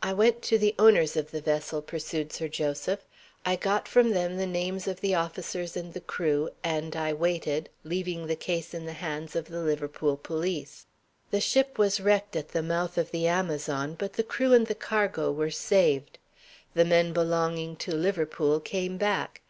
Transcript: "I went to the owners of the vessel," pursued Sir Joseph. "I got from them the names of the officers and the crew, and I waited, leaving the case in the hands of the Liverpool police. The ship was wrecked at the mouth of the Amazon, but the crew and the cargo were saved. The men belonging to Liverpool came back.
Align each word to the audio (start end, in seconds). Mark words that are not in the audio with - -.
"I 0.00 0.12
went 0.12 0.42
to 0.42 0.58
the 0.58 0.76
owners 0.78 1.16
of 1.16 1.32
the 1.32 1.40
vessel," 1.40 1.82
pursued 1.82 2.32
Sir 2.32 2.46
Joseph. 2.46 3.04
"I 3.44 3.56
got 3.56 3.88
from 3.88 4.10
them 4.10 4.36
the 4.36 4.46
names 4.46 4.86
of 4.86 5.00
the 5.00 5.16
officers 5.16 5.76
and 5.76 5.92
the 5.92 6.00
crew, 6.00 6.50
and 6.62 6.94
I 6.94 7.12
waited, 7.14 7.68
leaving 7.82 8.28
the 8.28 8.36
case 8.36 8.72
in 8.72 8.84
the 8.86 8.92
hands 8.92 9.34
of 9.34 9.46
the 9.46 9.58
Liverpool 9.58 10.16
police. 10.16 10.86
The 11.32 11.40
ship 11.40 11.78
was 11.78 11.98
wrecked 11.98 12.36
at 12.36 12.50
the 12.50 12.62
mouth 12.62 12.96
of 12.96 13.10
the 13.10 13.26
Amazon, 13.26 13.96
but 13.98 14.12
the 14.12 14.22
crew 14.22 14.52
and 14.52 14.68
the 14.68 14.74
cargo 14.76 15.32
were 15.32 15.50
saved. 15.50 16.20
The 16.74 16.84
men 16.84 17.12
belonging 17.12 17.74
to 17.78 17.92
Liverpool 17.92 18.60
came 18.60 18.98
back. 18.98 19.40